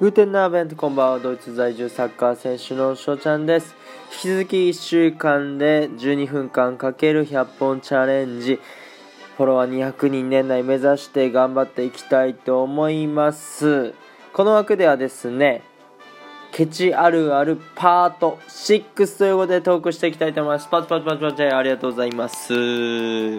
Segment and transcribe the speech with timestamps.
[0.00, 3.74] グーテンナーベントこんばんはドイツ在住サッカー選手の翔ちゃんです。
[4.10, 8.58] 引き続き1週間で12分間かける100本チャレンジ。
[9.36, 13.92] フォロワー200人年内目指して頑張っていきたいと思います。
[14.32, 15.60] この枠ではですね
[16.50, 20.68] ケチあるあるパート6ということでトークしていきたいと思います。
[20.70, 22.54] パチパチパチパチありがとうございます。
[22.54, 23.38] い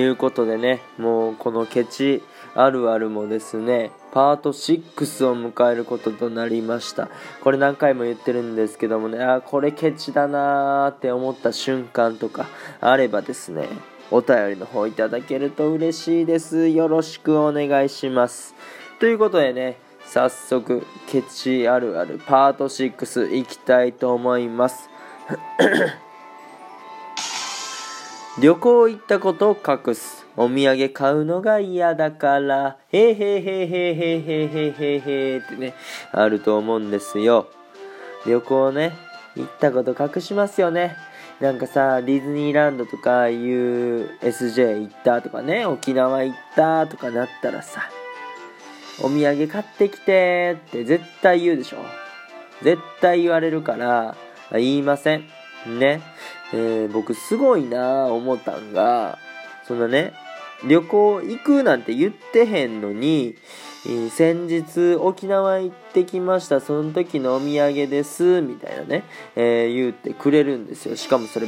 [0.00, 2.22] うことでねもうこのケチ
[2.54, 7.08] あるあるもですねパート6を迎えることとなりました。
[7.42, 12.46] これ何回も言ってるんですけどもねあこれケチだなーって思った瞬間とか
[12.80, 13.68] あればですね
[14.10, 16.68] お便りの方いただけると嬉しいです。
[16.68, 18.54] よろしくお願いします。
[18.98, 24.90] ということでね早速ケチあるあるパート6いきたいと思います。
[28.40, 30.19] 旅行行ったことを隠す。
[30.36, 35.74] お土産買うのが嫌だからへーへーへーへーへーへーへーへーへーってね
[36.12, 37.48] あると思うんですよ。
[38.26, 38.92] 旅行ね
[39.36, 40.96] 行ったこと隠しますよね。
[41.40, 47.88] なんかさディズニーランドとか USJ 行ったとかね沖縄行ったとかなったらさ
[49.02, 51.78] お土産買ってきてって絶対言うでしょ。
[52.62, 54.16] 絶対言われるから
[54.52, 55.24] 言いません。
[55.78, 56.02] ね。
[56.52, 59.18] えー、僕すごいなぁ思ったんが
[59.66, 60.12] そんなね
[60.64, 63.36] 旅行行くなんて言ってへんのに、
[64.10, 66.60] 先日沖縄行ってきました。
[66.60, 68.42] その時のお土産です。
[68.42, 69.04] みたいなね、
[69.36, 70.96] えー、言ってくれるんですよ。
[70.96, 71.46] しかもそれ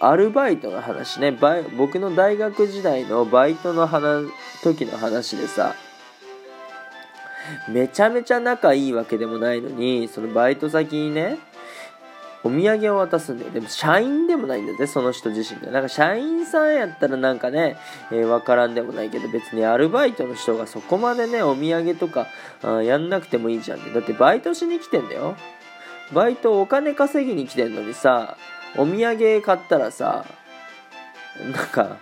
[0.00, 1.36] アルバイトの話ね。
[1.76, 4.28] 僕の大学時代のバイトの話
[4.62, 5.74] 時の話でさ
[7.68, 11.38] めちゃめちゃ仲いいわけでもないのにそのバイト先にね
[12.44, 13.50] お土産を渡すんだよ。
[13.50, 15.72] でも、社員でもないんだよね、その人自身が。
[15.72, 17.76] なんか、社員さんやったらなんかね、
[18.12, 22.28] えー、わからんでもないけど、別にアルバイトの人がそこまでね、お土産とか、
[22.62, 23.92] あやんなくてもいいじゃんね。
[23.92, 25.34] だって、バイトしに来てんだよ。
[26.12, 28.36] バイトお金稼ぎに来てんのにさ、
[28.76, 30.24] お土産買ったらさ、
[31.40, 31.96] なんか、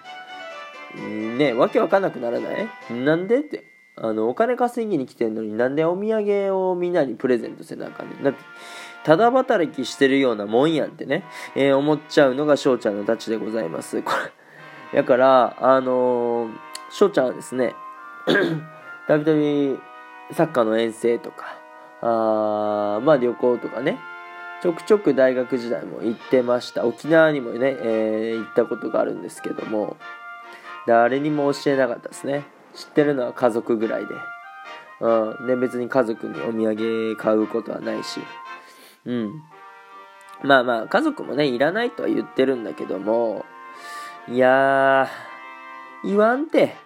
[1.39, 2.69] ね、わけわかんなくならない？
[2.93, 3.65] なんでって。
[3.97, 8.23] あの、お金稼ぎに来てんのになんでお土産をみんなにプレゼントせなあかんねん。
[8.23, 8.41] だって、
[9.05, 14.03] ただ働きしてるようなもんやんってね、えー、思っちゃうのが翔ちゃんのたちでございます。
[14.03, 14.11] こ
[14.93, 14.99] れ。
[14.99, 16.51] やから、あのー、
[16.91, 17.75] 翔ちゃんはですね、
[19.07, 19.79] たびたび
[20.33, 21.59] サッカーの遠征とか、
[22.01, 23.99] あまあ旅行とかね、
[24.63, 26.87] ちょくちょく大学時代も行ってました。
[26.87, 29.99] 沖縄にもね、えー、行ったことがあるんですけども、
[30.87, 32.45] 誰にも教えなかったですね。
[32.75, 34.15] 知ってるのは家族ぐらいで。
[35.01, 35.47] うん。
[35.47, 38.21] で、別に家族にお土産買うことはないし。
[39.05, 39.43] うん。
[40.43, 43.45] まあまあ、家族もね、いらないとは言ってるんだけども、
[44.29, 46.77] いやー、言わんて。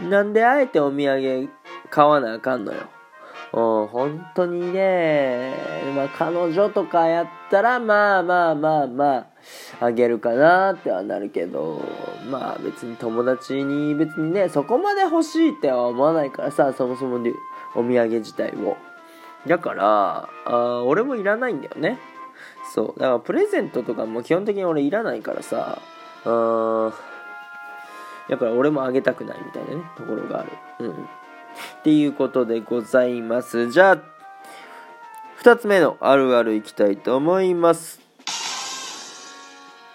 [0.00, 1.48] なんであえてお土産
[1.88, 2.82] 買わなあかんのよ。
[3.52, 5.54] うん、本当にね、
[5.94, 9.26] まあ彼女とかやったら、まあまあまあまあ、
[9.80, 11.80] あげるかなってはなるけど、
[12.28, 17.20] まあ別に友達に別にね、そこまで欲しいっては思わないからさ、そもそも
[17.76, 18.76] お土産自体を。
[19.46, 21.98] だからあ俺もいらないんだよね。
[22.74, 23.00] そう。
[23.00, 25.78] だからプレゼントとかも基本的に俺いらないからさ
[26.24, 26.92] うん
[28.28, 30.50] だから俺もあげたくないみたいなねところがある。
[30.80, 30.90] うん。
[30.92, 30.96] っ
[31.84, 33.70] ていうことでございます。
[33.70, 33.98] じゃあ
[35.42, 38.04] 2つ目のあるあるいきたいと思います。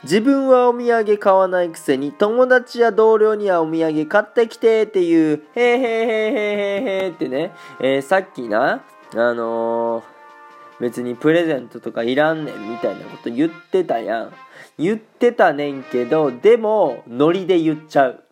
[0.04, 8.82] 自分はお土産買わないくせに友達や同僚にはお土産買ってきてっていうへーへーへーへーへーへーってね、えー、さっきな
[9.14, 14.34] あのー、別にプレゼントとかいらんねんみたいなこと言ってたやん。
[14.78, 18.24] 言ってたねんけど、でも、ノリで言っちゃう。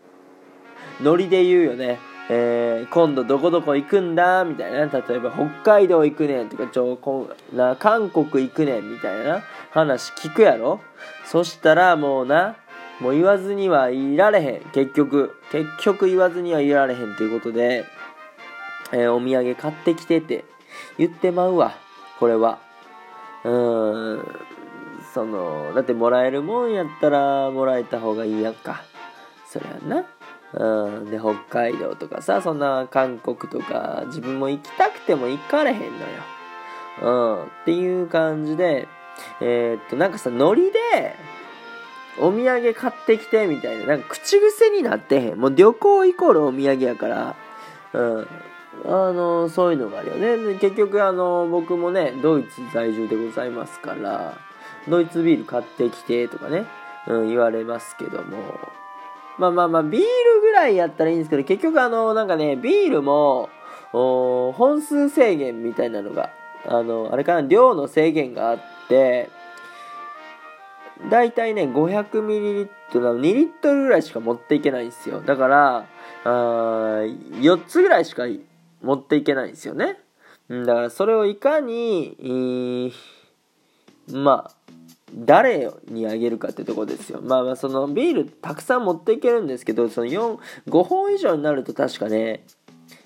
[1.02, 2.00] ノリで言うよね。
[2.30, 4.86] えー、今度どこどこ行くんだみたいな。
[4.86, 10.80] 例えば、北海道行くねんとか、ちょ、こな、韓国行くねんみたいな話聞くやろ
[11.26, 12.56] そしたらもうな、
[13.00, 14.62] もう言わずにはいられへん。
[14.72, 15.36] 結局。
[15.51, 17.86] 結局言わずにはいられへんということで、
[18.92, 20.46] えー、お土産買ってきてて。
[20.97, 21.75] 言ってまうわ。
[22.19, 22.59] これは。
[23.44, 24.47] うーん。
[25.13, 28.83] そのだってもらえるもんやったらもらえた方がいいやんか。
[29.47, 30.06] そりゃな。
[30.53, 31.09] うん。
[31.09, 35.89] で北海道とかさそんな韓国とか自分も行きたくても行かれへんのよ。
[37.01, 37.44] うん。
[37.45, 38.88] っていう感じで
[39.41, 41.15] えー、っとなんかさノリで
[42.19, 45.39] お土産買ってきてみたいななんか口癖になってへん。
[45.39, 47.35] もう旅行イコールお土産やから。
[47.94, 48.27] うん。
[48.85, 50.56] あのそういうのがあるよね。
[50.56, 54.38] 結局あの僕もねドイツ在住でございますから
[54.88, 56.65] ドイツビール買ってきてとかね、
[57.07, 58.38] うん、言われますけども。
[59.38, 63.50] まあまあまあビールぐらいやったらいいんですけど結局あのなんかねビールも
[63.91, 66.31] 本数制限みたいなのが
[66.65, 68.59] あのあれかな量の制限があっ
[68.89, 69.29] て
[71.09, 75.21] だいたいね 500ml 2リットルぐらいしか持っていけないんですよ。
[75.21, 75.85] だから
[76.24, 78.25] あ4つぐらいしか
[78.81, 79.97] 持っていけないんですよね
[80.50, 82.94] だからそれをいかに、
[84.12, 84.51] まあ
[85.13, 87.21] 誰にあげるかってとこですよ。
[87.21, 90.38] まあまあそのビールたくさん持っていけるんですけど、その4、
[90.68, 92.45] 5本以上になると確かね、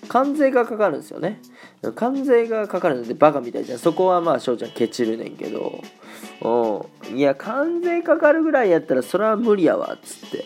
[0.08, 1.40] 関税がかかるんですよね。
[1.94, 3.78] 関税がかかるのでバカみたいじゃん。
[3.78, 5.80] そこはまあ翔ちゃんケチるねんけど、
[6.42, 7.16] うん。
[7.16, 10.44] いや、関税かかるぐらいやったらそれは無理やわ、っつって。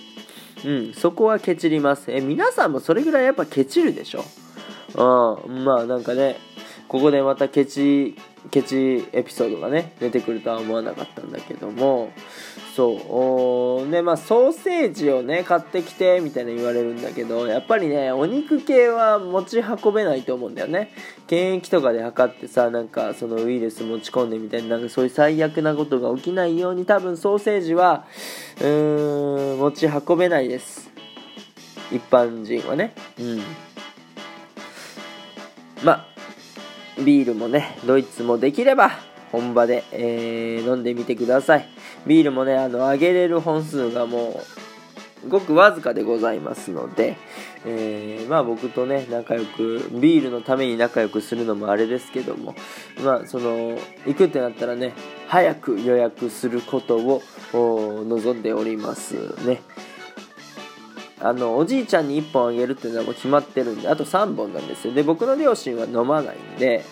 [0.67, 2.11] うん、そこはケチります。
[2.11, 4.25] え、皆さんもそれぐらいやっぱケチるでしょ？
[4.97, 6.39] うん、まあなんかね、
[6.89, 8.17] ここでまたケチ
[8.51, 12.11] ケチエピソードがね出てくるとは思わなかったんだけども。
[12.77, 13.91] そう。
[13.91, 20.93] でまあソーセージをね買ってきてみたいな言われるんだけどやっぱりねお肉系は持ち運べないと思うんだよね。
[21.27, 28.07] 検疫とかで測ってさなんかそのウイルス持ち込んでみたいななんかそういう最悪なことが起きないように多分ソーセージは
[28.61, 30.91] うーん持ち運べないです。
[31.91, 32.95] 一般人はね。
[33.19, 33.66] うん。
[35.84, 36.06] ま
[36.99, 38.90] ビールもね、ドイツもできれば
[39.32, 41.69] 本場で、えー、飲んでみてください。
[42.06, 44.40] ビールもね、あの、あげれる本数がも
[45.25, 47.17] う、ごくわずかでございますので、
[47.64, 52.55] えー、まあ僕とね、仲良く、ビールのために仲良くするのもあれですけども、
[53.05, 53.76] まあその、
[54.06, 54.94] 行くってなったらね、
[55.26, 59.14] 早く予約することを望んでおります
[59.44, 59.61] ね。
[61.28, 64.94] あのおじいちゃんに1本あげるっていうのはもう決まってるんであと3本なんですよ。
[64.94, 66.84] で僕の両親は飲まないんで、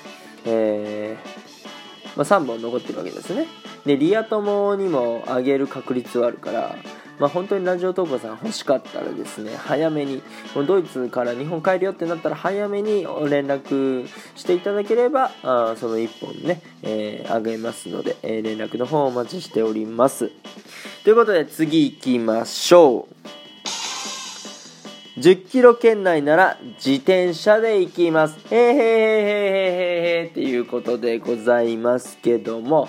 [0.44, 3.46] えー、まあ、3本残ってるわけですね。
[3.84, 6.76] でリア友にもあげる確率はあるから
[7.18, 10.22] まあ、本当にラジオ投稿さん欲しかったらですね早めに
[10.66, 20.32] ドイツから日本帰るよってなったら早めに連絡していただければあその1本ね、えー、あげますので、えー、連絡の方お待ちしております。
[21.04, 23.43] ということで次行きましょう。
[25.18, 28.36] 10キロ圏内なら自転車で行きます。
[28.50, 32.88] へーへーへーへーへーへーっていうことでございますけども、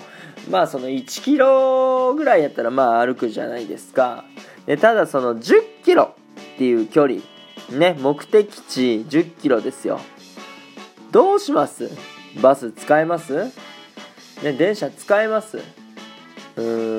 [0.50, 4.24] まあその1キロぐらいやったらまあ歩くじゃないですか。
[4.66, 6.14] でただその10キロ
[6.56, 7.20] っていう距離、
[7.70, 10.00] ね、目的地10キロですよ。
[11.12, 11.90] どうします
[12.42, 13.52] バス使えます
[14.42, 15.58] ね、電車使えます
[16.56, 16.95] うーん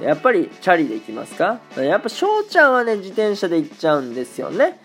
[0.00, 1.60] やっぱりチャリで行きますか？
[1.76, 4.80] やっぱ翔ちゃんはね自転車で行っちゃうんですよね。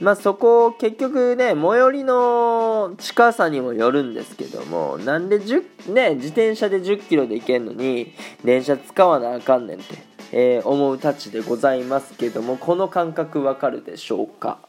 [0.00, 8.14] まあそこ結局ね最寄りの近さにもよるんですけどもなんで10ね自転車で1 0キロで行けんのに
[8.44, 9.96] 電車使わなあかんねんって、
[10.30, 14.60] えー、思うたちでございますけどもこの感覚わかるでしょうか？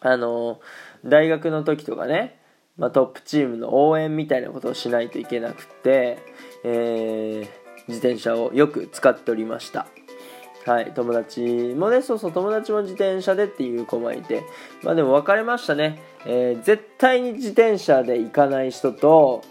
[0.00, 0.60] あの
[1.04, 2.38] 大学の時とかね、
[2.76, 6.18] まあ、トップチームの応援みたいなことをしないといけなくて
[6.64, 7.57] えー、
[7.88, 9.86] 自転車をよく使っておりました。
[10.64, 11.40] はい友達
[11.74, 14.42] もねそうそう友達も自転車でっていう子もいて
[14.82, 19.42] まあでも別れましたね、えー、絶対に自転車で行かない人と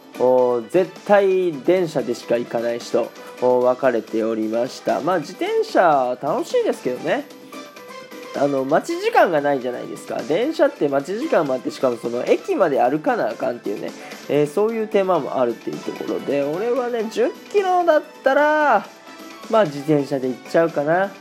[0.70, 3.10] 絶対電車でしか行かない人
[3.42, 5.02] 分かれておりました。
[5.02, 7.26] まあ自転車楽しいですけどね。
[8.38, 10.22] あの待ち時間がないじゃないですか。
[10.22, 13.92] 電車って待ち時間もあってしかもその駅まで歩かなあかんっていうね、
[14.30, 18.86] えー、そういう手間もあるっていうところで俺はね1 0キロだったら
[19.50, 21.12] まあ自転車で行っちゃうかな。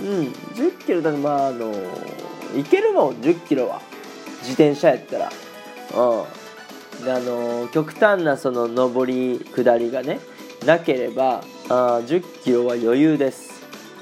[0.00, 1.72] うん1 0キロだとまああの
[2.56, 3.80] 行けるもん1 0キロは。
[4.40, 5.30] 自転車やったら。
[5.94, 7.04] うん。
[7.04, 10.20] であの極端なその上り下りがね
[10.64, 13.43] なければあ1 0キロは余裕です。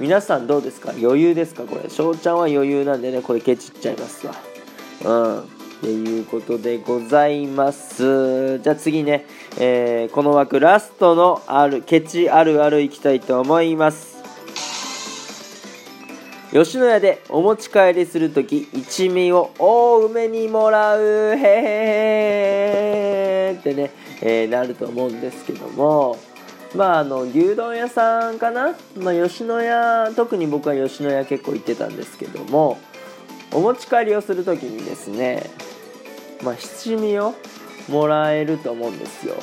[0.02, 0.90] 皆さんどうですか？
[1.00, 1.62] 余裕ですか？
[1.62, 1.88] これ。
[1.88, 4.34] 翔ちゃんは余裕なんでねこれケチっちゃいますわ。
[5.04, 5.42] うん。
[5.42, 5.44] っ
[5.80, 8.58] ていうことでございます。
[8.58, 9.26] じゃあ次ね、
[9.60, 14.16] えー、この枠ラストのあるケチあるあるいきたいと思います。
[16.50, 21.00] 吉野家でお持ち帰りするとき一味を多めにもらう。
[21.00, 21.38] へ
[23.54, 26.18] へーってね、えー、なると思うんですけども。
[26.74, 32.78] まああの牛丼屋さんかな、まあ、吉野家特に僕は吉野家結構行ってたんですけども
[33.52, 35.50] お持ち帰りをする時にですね
[36.42, 37.34] まあ七味を
[37.88, 39.34] もらえると思うんですよ。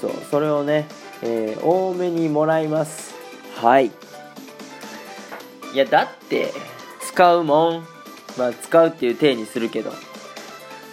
[0.00, 0.86] そうそれをね、
[1.22, 3.14] えー、多めにもらいます。
[3.56, 3.86] はい。
[3.86, 6.52] いやだって
[7.00, 7.86] 使うもん。
[8.38, 9.92] まあ使うっていう体にするけど。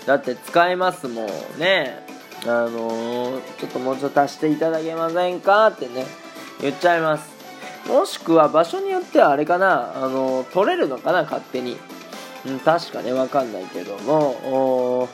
[0.06, 1.28] だって使えますもん
[1.60, 2.09] ね。
[2.46, 6.06] あの、ちょっともうちょっと足していただけませんかってね、
[6.62, 7.30] 言っちゃいます。
[7.88, 11.78] もしくは場所によってはあれかな、あの、取れるのかな、勝手に。
[12.46, 15.10] うん、確かねわかんないけども。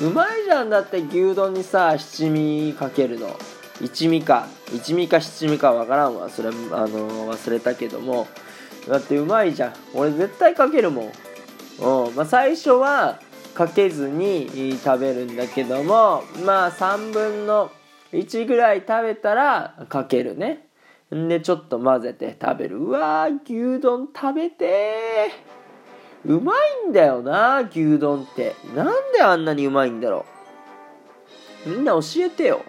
[0.00, 3.34] うまいじゃんだって牛丼にさ七味かけるの。
[3.80, 4.46] 一味か。
[4.72, 6.28] 一味か七味かわからんわ。
[6.28, 8.28] それあの忘れたけども。
[8.88, 9.72] だってうまいじゃん。
[9.94, 11.12] 俺絶対かけるもん。
[12.06, 13.20] うんまあ、最初は
[13.58, 17.72] かけずに食べるんだけどもまあ3分の
[18.12, 20.68] 1ぐらい食べたらかけるね。
[21.12, 22.78] んでちょっと混ぜて食べる。
[22.78, 25.32] うわー牛丼食べて
[26.24, 26.52] うま
[26.86, 28.54] いんだよな牛丼って。
[28.76, 30.24] なんであんなにうまいんだろ
[31.66, 31.70] う。
[31.70, 32.60] みんな教えてよ。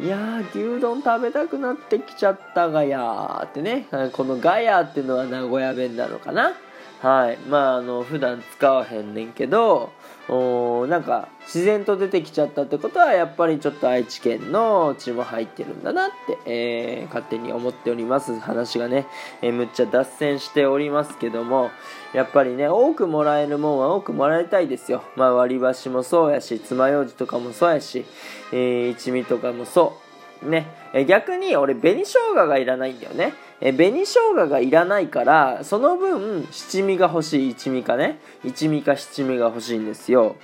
[0.00, 3.88] いやー牛丼食べたくなってきちゃったがやーってね。
[4.14, 6.54] このガヤーっていうのは名古屋弁なのかな。
[7.02, 7.36] はい。
[7.48, 9.92] まああの普段使わへんねんけど
[10.28, 18.38] おなんか自然と出てきちゃったってことはやっぱりちょっと愛知県の血も入ってるんだなって、えー、勝手に思っております。
[18.38, 19.08] 話がね、
[19.42, 21.72] えー、むっちゃ脱線しておりますけども
[22.14, 25.02] やっぱりね多くもらえるもんは多くもらいたいですよ。
[25.16, 28.04] まあ割り箸もそうやし爪楊枝とかもそうやし、
[28.52, 30.02] えー、一味とかもそう。
[30.48, 33.32] ね、え逆に俺紅生姜がいらないんだよね。
[33.64, 38.18] え紅生姜がいらないからその分七味が欲しい一味かね。
[38.44, 40.34] 一味か七味が欲しいんですよ。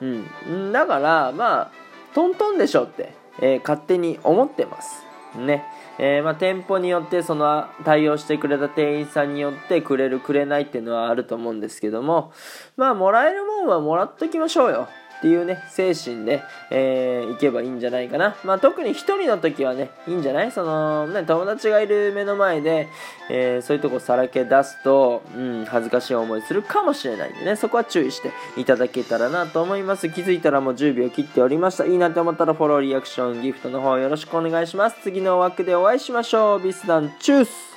[0.00, 0.72] うん。
[0.72, 1.70] だからまあ
[2.14, 5.04] トントンでしょって、えー、勝手に思ってます。
[5.36, 5.64] ね。
[5.98, 12.32] えー、まあ、店舗によってその対応してくれた店員さんによってくれるくれないっていうのはあると思うんですけども
[12.76, 14.88] まあもらえるもんはもらっときましょうよ。
[15.24, 18.36] っていうね、精神で、えー、いけばいいんじゃないかな。
[18.44, 20.52] まあ、特に一人の時はね、いいんじゃない？
[20.52, 22.88] その、ね、友達がいる目の前で、
[23.30, 30.10] えー、そういうとこさらけ出すと、うん、恥ずかしい思いするかもしれないんでね、そこは注意していただけたらなと思います。
[30.10, 31.86] 気づいたらもう10秒切っておりました。
[31.86, 34.96] いいなって思ったらフォロー、リアクション、ギフトの方よろしくお願いします。
[35.02, 36.60] 次の枠でお会いしましょう。
[36.60, 37.73] ビスダンチュース